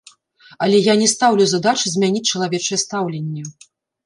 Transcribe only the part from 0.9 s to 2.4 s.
не стаўлю задачы змяніць